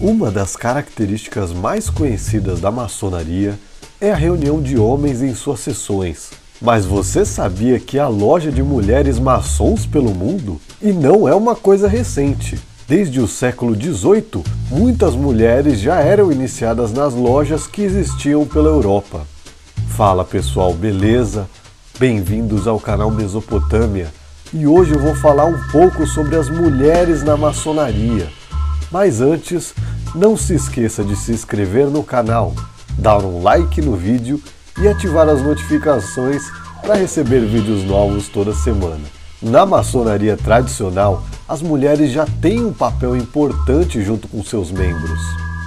Uma 0.00 0.30
das 0.30 0.54
características 0.54 1.52
mais 1.52 1.90
conhecidas 1.90 2.60
da 2.60 2.70
maçonaria 2.70 3.58
é 4.00 4.12
a 4.12 4.16
reunião 4.16 4.62
de 4.62 4.78
homens 4.78 5.22
em 5.22 5.34
suas 5.34 5.58
sessões. 5.58 6.30
Mas 6.62 6.84
você 6.86 7.24
sabia 7.24 7.80
que 7.80 7.98
há 7.98 8.06
loja 8.06 8.52
de 8.52 8.62
mulheres 8.62 9.18
maçons 9.18 9.86
pelo 9.86 10.14
mundo? 10.14 10.60
E 10.80 10.92
não 10.92 11.28
é 11.28 11.34
uma 11.34 11.56
coisa 11.56 11.88
recente. 11.88 12.60
Desde 12.86 13.20
o 13.20 13.26
século 13.26 13.74
XVIII, 13.74 14.44
muitas 14.70 15.16
mulheres 15.16 15.80
já 15.80 16.00
eram 16.00 16.30
iniciadas 16.30 16.92
nas 16.92 17.12
lojas 17.12 17.66
que 17.66 17.82
existiam 17.82 18.46
pela 18.46 18.68
Europa. 18.68 19.26
Fala 19.88 20.24
pessoal, 20.24 20.72
beleza? 20.72 21.50
Bem-vindos 21.98 22.68
ao 22.68 22.78
canal 22.78 23.10
Mesopotâmia 23.10 24.12
e 24.52 24.66
hoje 24.66 24.94
eu 24.94 24.98
vou 24.98 25.14
falar 25.14 25.44
um 25.44 25.58
pouco 25.70 26.06
sobre 26.06 26.36
as 26.36 26.48
mulheres 26.48 27.22
na 27.22 27.36
maçonaria. 27.36 28.28
Mas 28.90 29.20
antes, 29.20 29.74
não 30.14 30.36
se 30.36 30.54
esqueça 30.54 31.04
de 31.04 31.14
se 31.14 31.32
inscrever 31.32 31.86
no 31.88 32.02
canal, 32.02 32.54
dar 32.98 33.18
um 33.18 33.42
like 33.42 33.80
no 33.82 33.94
vídeo 33.94 34.42
e 34.80 34.88
ativar 34.88 35.28
as 35.28 35.42
notificações 35.42 36.42
para 36.80 36.94
receber 36.94 37.40
vídeos 37.40 37.84
novos 37.84 38.28
toda 38.28 38.54
semana. 38.54 39.04
Na 39.42 39.66
maçonaria 39.66 40.36
tradicional, 40.36 41.22
as 41.48 41.60
mulheres 41.60 42.10
já 42.10 42.26
têm 42.40 42.64
um 42.64 42.72
papel 42.72 43.16
importante 43.16 44.02
junto 44.02 44.26
com 44.26 44.42
seus 44.42 44.70
membros. 44.70 45.20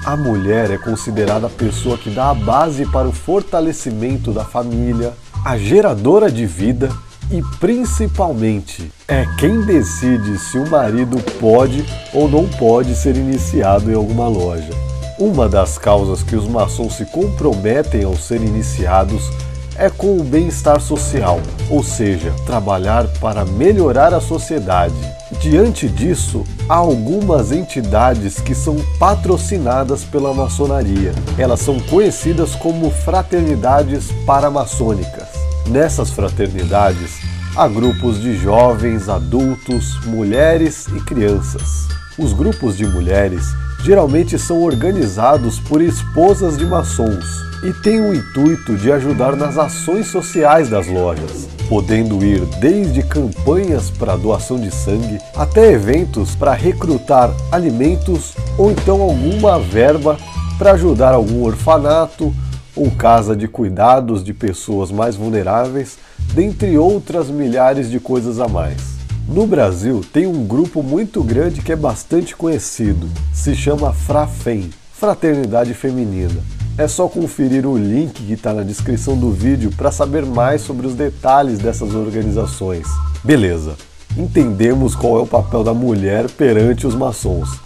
A 0.03 0.17
mulher 0.17 0.71
é 0.71 0.77
considerada 0.77 1.45
a 1.45 1.49
pessoa 1.49 1.97
que 1.97 2.09
dá 2.09 2.31
a 2.31 2.33
base 2.33 2.85
para 2.87 3.07
o 3.07 3.13
fortalecimento 3.13 4.31
da 4.31 4.43
família, 4.43 5.13
a 5.45 5.57
geradora 5.57 6.31
de 6.31 6.45
vida 6.45 6.89
e 7.31 7.41
principalmente 7.59 8.91
é 9.07 9.25
quem 9.37 9.61
decide 9.61 10.37
se 10.37 10.57
o 10.57 10.69
marido 10.69 11.17
pode 11.39 11.85
ou 12.13 12.27
não 12.27 12.45
pode 12.47 12.93
ser 12.93 13.15
iniciado 13.15 13.89
em 13.89 13.95
alguma 13.95 14.27
loja. 14.27 14.73
Uma 15.17 15.47
das 15.47 15.77
causas 15.77 16.23
que 16.23 16.35
os 16.35 16.47
maçons 16.47 16.95
se 16.95 17.05
comprometem 17.05 18.03
ao 18.03 18.17
ser 18.17 18.41
iniciados 18.41 19.29
é 19.77 19.89
com 19.89 20.17
o 20.17 20.23
bem-estar 20.23 20.81
social, 20.81 21.39
ou 21.69 21.83
seja, 21.83 22.33
trabalhar 22.45 23.07
para 23.19 23.45
melhorar 23.45 24.13
a 24.13 24.19
sociedade. 24.19 24.93
Diante 25.39 25.87
disso, 25.87 26.43
há 26.67 26.75
algumas 26.75 27.51
entidades 27.51 28.39
que 28.41 28.53
são 28.53 28.75
patrocinadas 28.99 30.03
pela 30.03 30.33
maçonaria. 30.33 31.13
Elas 31.37 31.61
são 31.61 31.79
conhecidas 31.79 32.53
como 32.53 32.91
fraternidades 32.91 34.11
paramaçônicas. 34.25 35.20
Nessas 35.67 36.11
fraternidades, 36.11 37.19
há 37.55 37.67
grupos 37.67 38.19
de 38.19 38.35
jovens, 38.37 39.07
adultos, 39.07 40.03
mulheres 40.05 40.87
e 40.87 40.99
crianças. 41.01 41.87
Os 42.17 42.33
grupos 42.33 42.75
de 42.77 42.85
mulheres 42.85 43.45
geralmente 43.83 44.37
são 44.37 44.61
organizados 44.61 45.59
por 45.59 45.81
esposas 45.81 46.57
de 46.57 46.65
maçons 46.65 47.25
e 47.63 47.71
têm 47.71 48.01
o 48.01 48.13
intuito 48.13 48.75
de 48.75 48.91
ajudar 48.91 49.35
nas 49.35 49.57
ações 49.57 50.07
sociais 50.07 50.69
das 50.69 50.87
lojas, 50.87 51.47
podendo 51.69 52.23
ir 52.23 52.41
desde 52.59 53.03
campanhas 53.03 53.89
para 53.89 54.17
doação 54.17 54.59
de 54.59 54.71
sangue 54.71 55.19
até 55.35 55.71
eventos 55.71 56.35
para 56.35 56.53
recrutar 56.53 57.31
alimentos 57.51 58.33
ou 58.57 58.71
então 58.71 59.01
alguma 59.01 59.59
verba 59.59 60.17
para 60.57 60.73
ajudar 60.73 61.13
algum 61.13 61.43
orfanato 61.43 62.33
ou 62.75 62.89
casa 62.91 63.35
de 63.35 63.47
cuidados 63.47 64.23
de 64.23 64.33
pessoas 64.33 64.91
mais 64.91 65.15
vulneráveis, 65.15 65.97
dentre 66.33 66.77
outras 66.77 67.29
milhares 67.29 67.89
de 67.89 67.99
coisas 67.99 68.39
a 68.39 68.47
mais. 68.47 69.01
No 69.27 69.45
Brasil 69.45 70.01
tem 70.11 70.25
um 70.25 70.45
grupo 70.45 70.81
muito 70.81 71.23
grande 71.23 71.61
que 71.61 71.71
é 71.71 71.75
bastante 71.75 72.35
conhecido, 72.35 73.07
se 73.33 73.55
chama 73.55 73.93
Frafem, 73.93 74.69
Fraternidade 74.93 75.73
Feminina. 75.73 76.41
É 76.77 76.87
só 76.87 77.07
conferir 77.07 77.65
o 77.65 77.77
link 77.77 78.13
que 78.13 78.33
está 78.33 78.53
na 78.53 78.63
descrição 78.63 79.17
do 79.17 79.31
vídeo 79.31 79.71
para 79.75 79.91
saber 79.91 80.25
mais 80.25 80.61
sobre 80.61 80.87
os 80.87 80.95
detalhes 80.95 81.59
dessas 81.59 81.93
organizações. 81.93 82.87
Beleza, 83.23 83.75
entendemos 84.17 84.95
qual 84.95 85.19
é 85.19 85.21
o 85.21 85.27
papel 85.27 85.63
da 85.63 85.73
mulher 85.73 86.29
perante 86.29 86.87
os 86.87 86.95
maçons. 86.95 87.59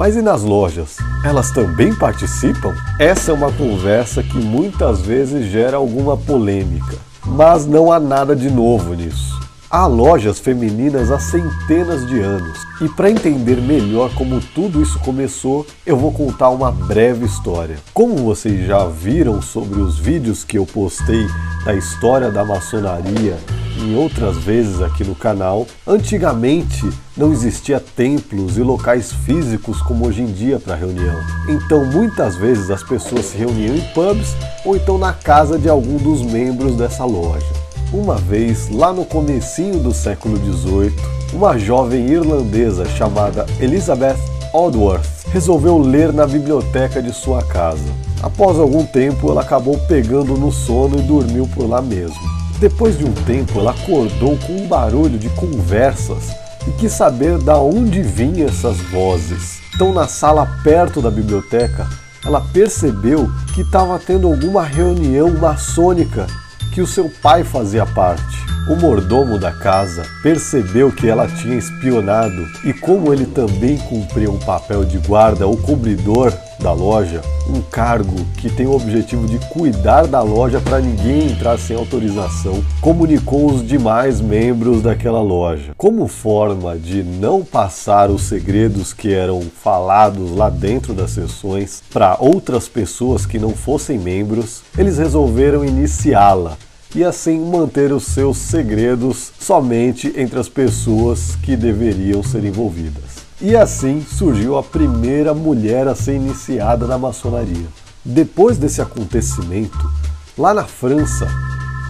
Mas 0.00 0.16
e 0.16 0.22
nas 0.22 0.42
lojas? 0.42 0.96
Elas 1.22 1.50
também 1.50 1.94
participam? 1.94 2.74
Essa 2.98 3.32
é 3.32 3.34
uma 3.34 3.52
conversa 3.52 4.22
que 4.22 4.38
muitas 4.38 5.02
vezes 5.02 5.52
gera 5.52 5.76
alguma 5.76 6.16
polêmica, 6.16 6.96
mas 7.22 7.66
não 7.66 7.92
há 7.92 8.00
nada 8.00 8.34
de 8.34 8.48
novo 8.48 8.94
nisso. 8.94 9.38
Há 9.72 9.86
lojas 9.86 10.40
femininas 10.40 11.12
há 11.12 11.20
centenas 11.20 12.04
de 12.04 12.18
anos. 12.18 12.58
E 12.80 12.88
para 12.88 13.08
entender 13.08 13.62
melhor 13.62 14.12
como 14.16 14.40
tudo 14.40 14.82
isso 14.82 14.98
começou, 14.98 15.64
eu 15.86 15.96
vou 15.96 16.10
contar 16.10 16.50
uma 16.50 16.72
breve 16.72 17.24
história. 17.24 17.78
Como 17.94 18.16
vocês 18.16 18.66
já 18.66 18.84
viram 18.86 19.40
sobre 19.40 19.80
os 19.80 19.96
vídeos 19.96 20.42
que 20.42 20.58
eu 20.58 20.66
postei 20.66 21.24
da 21.64 21.72
história 21.72 22.32
da 22.32 22.44
maçonaria 22.44 23.38
em 23.78 23.94
outras 23.94 24.38
vezes 24.38 24.82
aqui 24.82 25.04
no 25.04 25.14
canal, 25.14 25.64
antigamente 25.86 26.90
não 27.16 27.32
existia 27.32 27.78
templos 27.78 28.58
e 28.58 28.62
locais 28.62 29.12
físicos 29.12 29.80
como 29.82 30.04
hoje 30.04 30.22
em 30.22 30.32
dia 30.32 30.58
para 30.58 30.74
reunião. 30.74 31.14
Então 31.48 31.84
muitas 31.84 32.34
vezes 32.34 32.72
as 32.72 32.82
pessoas 32.82 33.26
se 33.26 33.38
reuniam 33.38 33.76
em 33.76 33.86
pubs 33.94 34.34
ou 34.64 34.74
então 34.74 34.98
na 34.98 35.12
casa 35.12 35.56
de 35.56 35.68
algum 35.68 35.96
dos 35.96 36.22
membros 36.22 36.74
dessa 36.74 37.04
loja. 37.04 37.69
Uma 37.92 38.14
vez, 38.14 38.68
lá 38.68 38.92
no 38.92 39.04
comecinho 39.04 39.80
do 39.80 39.92
século 39.92 40.36
XVIII, 40.36 40.94
uma 41.32 41.58
jovem 41.58 42.06
irlandesa 42.06 42.84
chamada 42.84 43.44
Elizabeth 43.58 44.16
Aldworth 44.54 45.26
resolveu 45.32 45.76
ler 45.76 46.12
na 46.12 46.24
biblioteca 46.24 47.02
de 47.02 47.12
sua 47.12 47.42
casa. 47.42 47.84
Após 48.22 48.60
algum 48.60 48.86
tempo, 48.86 49.28
ela 49.28 49.40
acabou 49.40 49.76
pegando 49.88 50.36
no 50.36 50.52
sono 50.52 51.00
e 51.00 51.02
dormiu 51.02 51.48
por 51.48 51.68
lá 51.68 51.82
mesmo. 51.82 52.20
Depois 52.60 52.96
de 52.96 53.04
um 53.04 53.12
tempo, 53.12 53.58
ela 53.58 53.72
acordou 53.72 54.38
com 54.38 54.52
um 54.52 54.68
barulho 54.68 55.18
de 55.18 55.28
conversas 55.30 56.30
e 56.68 56.70
quis 56.72 56.92
saber 56.92 57.38
da 57.38 57.58
onde 57.58 58.02
vinham 58.02 58.48
essas 58.48 58.76
vozes. 58.76 59.58
Então, 59.74 59.92
na 59.92 60.06
sala 60.06 60.46
perto 60.62 61.02
da 61.02 61.10
biblioteca, 61.10 61.88
ela 62.24 62.40
percebeu 62.40 63.28
que 63.52 63.62
estava 63.62 63.98
tendo 63.98 64.28
alguma 64.28 64.62
reunião 64.62 65.30
maçônica 65.30 66.28
que 66.72 66.80
o 66.80 66.86
seu 66.86 67.10
pai 67.22 67.44
fazia 67.44 67.84
parte. 67.84 68.38
O 68.68 68.76
mordomo 68.76 69.38
da 69.38 69.50
casa 69.50 70.06
percebeu 70.22 70.92
que 70.92 71.08
ela 71.08 71.26
tinha 71.26 71.56
espionado 71.56 72.46
e, 72.64 72.72
como 72.72 73.12
ele 73.12 73.26
também 73.26 73.78
cumpria 73.78 74.30
um 74.30 74.38
papel 74.38 74.84
de 74.84 74.98
guarda 74.98 75.46
ou 75.46 75.56
cobridor 75.56 76.32
da 76.60 76.72
loja, 76.72 77.22
um 77.48 77.60
cargo 77.60 78.14
que 78.36 78.50
tem 78.50 78.66
o 78.66 78.74
objetivo 78.74 79.26
de 79.26 79.38
cuidar 79.48 80.06
da 80.06 80.22
loja 80.22 80.60
para 80.60 80.78
ninguém 80.78 81.32
entrar 81.32 81.58
sem 81.58 81.76
autorização, 81.76 82.62
comunicou 82.80 83.50
os 83.50 83.66
demais 83.66 84.20
membros 84.20 84.82
daquela 84.82 85.22
loja. 85.22 85.72
Como 85.76 86.06
forma 86.06 86.76
de 86.76 87.02
não 87.02 87.42
passar 87.42 88.10
os 88.10 88.22
segredos 88.22 88.92
que 88.92 89.12
eram 89.12 89.40
falados 89.40 90.30
lá 90.36 90.50
dentro 90.50 90.92
das 90.92 91.10
sessões 91.12 91.82
para 91.92 92.16
outras 92.20 92.68
pessoas 92.68 93.24
que 93.24 93.38
não 93.38 93.50
fossem 93.50 93.98
membros, 93.98 94.62
eles 94.76 94.98
resolveram 94.98 95.64
iniciá-la 95.64 96.56
e 96.94 97.04
assim 97.04 97.38
manter 97.38 97.92
os 97.92 98.04
seus 98.04 98.36
segredos 98.36 99.32
somente 99.38 100.12
entre 100.16 100.38
as 100.38 100.48
pessoas 100.48 101.36
que 101.36 101.56
deveriam 101.56 102.22
ser 102.22 102.44
envolvidas. 102.44 103.09
E 103.42 103.56
assim 103.56 104.02
surgiu 104.02 104.58
a 104.58 104.62
primeira 104.62 105.32
mulher 105.32 105.88
a 105.88 105.94
ser 105.94 106.14
iniciada 106.14 106.86
na 106.86 106.98
maçonaria. 106.98 107.66
Depois 108.04 108.58
desse 108.58 108.82
acontecimento, 108.82 109.90
lá 110.36 110.52
na 110.52 110.64
França, 110.64 111.26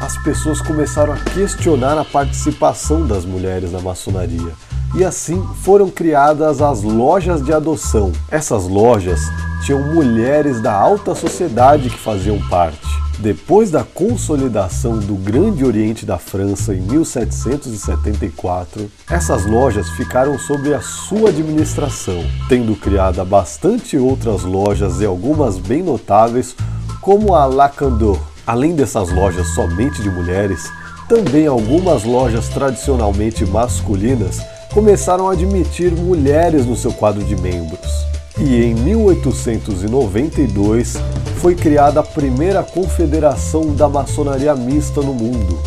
as 0.01 0.17
pessoas 0.23 0.61
começaram 0.61 1.13
a 1.13 1.17
questionar 1.17 1.99
a 1.99 2.05
participação 2.05 3.05
das 3.05 3.25
mulheres 3.25 3.73
na 3.73 3.81
maçonaria. 3.81 4.53
E 4.93 5.05
assim 5.05 5.41
foram 5.63 5.89
criadas 5.89 6.61
as 6.61 6.83
lojas 6.83 7.45
de 7.45 7.53
adoção. 7.53 8.11
Essas 8.29 8.67
lojas 8.67 9.21
tinham 9.65 9.95
mulheres 9.95 10.61
da 10.61 10.73
alta 10.73 11.15
sociedade 11.15 11.89
que 11.89 11.99
faziam 11.99 12.41
parte. 12.49 12.89
Depois 13.21 13.71
da 13.71 13.85
consolidação 13.85 14.99
do 14.99 15.15
Grande 15.15 15.65
Oriente 15.65 16.05
da 16.05 16.19
França 16.19 16.75
em 16.75 16.81
1774, 16.81 18.91
essas 19.09 19.47
lojas 19.47 19.89
ficaram 19.91 20.37
sob 20.39 20.75
a 20.75 20.81
sua 20.81 21.29
administração, 21.29 22.25
tendo 22.49 22.75
criado 22.75 23.25
bastante 23.25 23.97
outras 23.97 24.43
lojas 24.43 25.01
e 25.01 25.05
algumas 25.05 25.59
bem 25.59 25.83
notáveis, 25.83 26.57
como 27.01 27.35
a 27.35 27.45
Lacandor. 27.45 28.19
Além 28.47 28.75
dessas 28.75 29.13
lojas 29.13 29.49
somente 29.49 30.03
de 30.03 30.11
mulheres, 30.11 30.73
também 31.09 31.47
algumas 31.47 32.05
lojas 32.05 32.49
tradicionalmente 32.49 33.45
masculinas 33.45 34.41
começaram 34.73 35.29
a 35.29 35.33
admitir 35.33 35.93
mulheres 35.93 36.65
no 36.65 36.77
seu 36.77 36.93
quadro 36.93 37.25
de 37.25 37.35
membros. 37.37 38.07
E 38.39 38.63
em 38.63 38.73
1892 38.75 40.97
foi 41.37 41.55
criada 41.55 42.01
a 42.01 42.05
primeira 42.05 42.63
confederação 42.63 43.75
da 43.75 43.87
maçonaria 43.89 44.55
mista 44.55 45.01
no 45.03 45.15
mundo. 45.15 45.59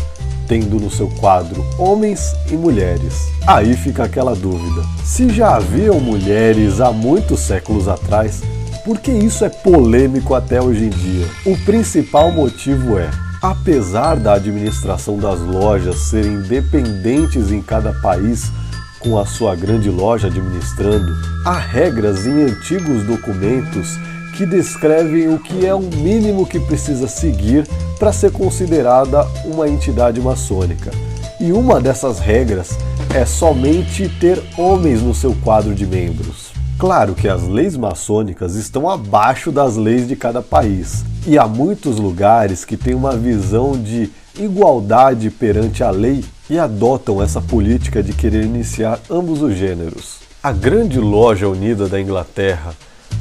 tendo 0.46 0.78
no 0.78 0.90
seu 0.90 1.08
quadro 1.08 1.64
homens 1.78 2.36
e 2.50 2.54
mulheres. 2.54 3.28
Aí 3.46 3.74
fica 3.74 4.04
aquela 4.04 4.34
dúvida: 4.34 4.82
se 5.02 5.30
já 5.30 5.56
haviam 5.56 5.98
mulheres 5.98 6.82
há 6.82 6.92
muitos 6.92 7.40
séculos 7.40 7.88
atrás, 7.88 8.42
por 8.84 8.98
que 8.98 9.10
isso 9.10 9.42
é 9.42 9.48
polêmico 9.48 10.34
até 10.34 10.60
hoje 10.60 10.84
em 10.84 10.90
dia? 10.90 11.26
O 11.46 11.56
principal 11.64 12.30
motivo 12.30 12.98
é 12.98 13.08
apesar 13.44 14.16
da 14.16 14.34
administração 14.34 15.18
das 15.18 15.38
lojas 15.40 15.96
serem 15.96 16.32
independentes 16.32 17.52
em 17.52 17.60
cada 17.60 17.92
país, 17.92 18.50
com 19.04 19.18
a 19.18 19.26
sua 19.26 19.54
grande 19.54 19.90
loja 19.90 20.28
administrando, 20.28 21.14
há 21.44 21.58
regras 21.58 22.26
em 22.26 22.42
antigos 22.44 23.04
documentos 23.04 23.98
que 24.34 24.46
descrevem 24.46 25.32
o 25.32 25.38
que 25.38 25.66
é 25.66 25.74
o 25.74 25.80
mínimo 25.80 26.46
que 26.46 26.58
precisa 26.58 27.06
seguir 27.06 27.68
para 27.98 28.12
ser 28.12 28.32
considerada 28.32 29.24
uma 29.44 29.68
entidade 29.68 30.20
maçônica. 30.20 30.90
E 31.38 31.52
uma 31.52 31.80
dessas 31.80 32.18
regras 32.18 32.70
é 33.14 33.26
somente 33.26 34.08
ter 34.08 34.42
homens 34.56 35.02
no 35.02 35.14
seu 35.14 35.34
quadro 35.44 35.74
de 35.74 35.86
membros. 35.86 36.52
Claro 36.78 37.14
que 37.14 37.28
as 37.28 37.46
leis 37.46 37.76
maçônicas 37.76 38.56
estão 38.56 38.88
abaixo 38.88 39.52
das 39.52 39.76
leis 39.76 40.08
de 40.08 40.16
cada 40.16 40.42
país, 40.42 41.04
e 41.26 41.38
há 41.38 41.46
muitos 41.46 41.98
lugares 41.98 42.64
que 42.64 42.76
têm 42.76 42.94
uma 42.94 43.16
visão 43.16 43.72
de 43.80 44.10
igualdade 44.36 45.30
perante 45.30 45.84
a 45.84 45.90
lei 45.90 46.24
e 46.48 46.58
adotam 46.58 47.22
essa 47.22 47.40
política 47.40 48.02
de 48.02 48.12
querer 48.12 48.44
iniciar 48.44 49.00
ambos 49.10 49.42
os 49.42 49.54
gêneros. 49.56 50.18
A 50.42 50.52
Grande 50.52 50.98
Loja 50.98 51.48
Unida 51.48 51.88
da 51.88 52.00
Inglaterra 52.00 52.74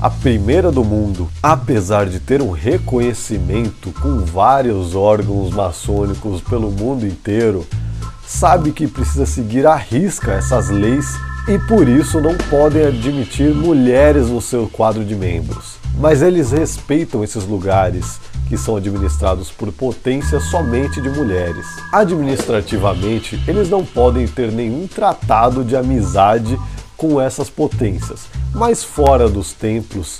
a 0.03 0.09
primeira 0.09 0.69
do 0.69 0.83
mundo, 0.83 1.29
apesar 1.41 2.07
de 2.07 2.19
ter 2.19 2.41
um 2.41 2.51
reconhecimento 2.51 3.93
com 4.01 4.19
vários 4.19 4.95
órgãos 4.95 5.49
maçônicos 5.51 6.41
pelo 6.41 6.69
mundo 6.69 7.07
inteiro, 7.07 7.65
sabe 8.27 8.71
que 8.71 8.85
precisa 8.85 9.25
seguir 9.25 9.65
à 9.65 9.75
risca 9.75 10.33
essas 10.33 10.69
leis 10.69 11.05
e 11.47 11.57
por 11.57 11.87
isso 11.87 12.19
não 12.19 12.35
podem 12.49 12.85
admitir 12.85 13.55
mulheres 13.55 14.27
no 14.27 14.41
seu 14.41 14.67
quadro 14.67 15.05
de 15.05 15.15
membros. 15.15 15.75
Mas 15.97 16.21
eles 16.21 16.51
respeitam 16.51 17.23
esses 17.23 17.45
lugares 17.45 18.19
que 18.53 18.57
são 18.59 18.75
administrados 18.75 19.49
por 19.49 19.71
potência 19.71 20.39
somente 20.39 21.01
de 21.01 21.09
mulheres. 21.09 21.65
Administrativamente, 21.91 23.43
eles 23.47 23.67
não 23.67 23.83
podem 23.83 24.27
ter 24.27 24.51
nenhum 24.51 24.85
tratado 24.85 25.63
de 25.63 25.75
amizade 25.75 26.55
com 26.95 27.19
essas 27.19 27.49
potências, 27.49 28.27
mas 28.53 28.83
fora 28.83 29.27
dos 29.27 29.53
templos, 29.53 30.19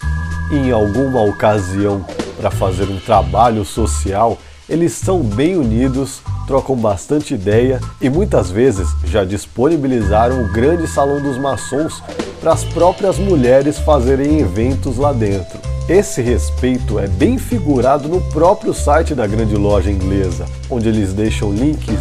em 0.51 0.71
alguma 0.71 1.21
ocasião 1.21 2.03
para 2.35 2.49
fazer 2.49 2.89
um 2.89 2.99
trabalho 2.99 3.63
social, 3.63 4.39
eles 4.67 4.93
são 4.93 5.21
bem 5.21 5.55
unidos, 5.55 6.23
trocam 6.47 6.75
bastante 6.75 7.35
ideia 7.35 7.79
e 8.01 8.09
muitas 8.09 8.49
vezes 8.49 8.87
já 9.05 9.23
disponibilizaram 9.23 10.43
o 10.43 10.51
grande 10.51 10.87
salão 10.87 11.21
dos 11.21 11.37
maçons 11.37 12.01
para 12.41 12.53
as 12.53 12.63
próprias 12.63 13.19
mulheres 13.19 13.77
fazerem 13.77 14.39
eventos 14.39 14.97
lá 14.97 15.13
dentro. 15.13 15.72
Esse 15.87 16.21
respeito 16.21 16.97
é 16.97 17.07
bem 17.07 17.37
figurado 17.37 18.07
no 18.07 18.21
próprio 18.31 18.73
site 18.73 19.13
da 19.13 19.27
grande 19.27 19.55
loja 19.55 19.91
inglesa, 19.91 20.45
onde 20.69 20.87
eles 20.87 21.11
deixam 21.11 21.51
links 21.51 21.99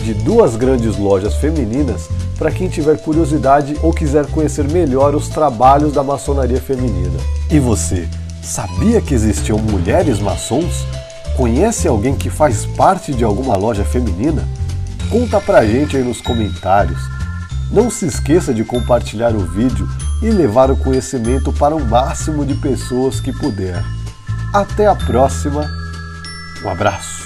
de 0.00 0.12
duas 0.12 0.54
grandes 0.54 0.98
lojas 0.98 1.36
femininas 1.36 2.10
para 2.36 2.50
quem 2.50 2.68
tiver 2.68 2.98
curiosidade 2.98 3.74
ou 3.82 3.90
quiser 3.90 4.26
conhecer 4.26 4.68
melhor 4.68 5.14
os 5.14 5.28
trabalhos 5.28 5.94
da 5.94 6.02
maçonaria 6.02 6.60
feminina. 6.60 7.18
E 7.50 7.58
você, 7.58 8.06
sabia 8.42 9.00
que 9.00 9.14
existiam 9.14 9.58
mulheres 9.58 10.20
maçons? 10.20 10.84
Conhece 11.34 11.88
alguém 11.88 12.14
que 12.14 12.28
faz 12.28 12.66
parte 12.66 13.14
de 13.14 13.24
alguma 13.24 13.56
loja 13.56 13.82
feminina? 13.82 14.46
Conta 15.08 15.40
pra 15.40 15.64
gente 15.64 15.96
aí 15.96 16.04
nos 16.04 16.20
comentários. 16.20 17.00
Não 17.70 17.88
se 17.88 18.04
esqueça 18.04 18.52
de 18.52 18.62
compartilhar 18.62 19.34
o 19.34 19.46
vídeo 19.46 19.88
e 20.22 20.30
levar 20.30 20.70
o 20.70 20.76
conhecimento 20.76 21.52
para 21.52 21.74
o 21.74 21.84
máximo 21.84 22.46
de 22.46 22.54
pessoas 22.54 23.20
que 23.20 23.32
puder. 23.32 23.82
Até 24.54 24.86
a 24.86 24.94
próxima. 24.94 25.68
Um 26.64 26.68
abraço. 26.68 27.21